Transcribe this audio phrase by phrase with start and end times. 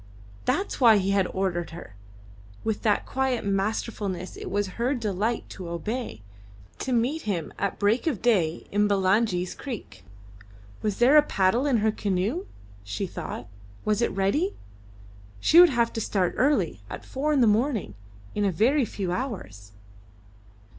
[0.45, 1.95] That's why he had ordered her,
[2.63, 6.23] with that quiet masterfulness it was her delight to obey,
[6.79, 10.03] to meet him at break of day in Bulangi's creek.
[10.81, 12.47] Was there a paddle in her canoe?
[12.83, 13.47] she thought.
[13.85, 14.55] Was it ready?
[15.39, 17.93] She would have to start early at four in the morning,
[18.33, 19.71] in a very few hours.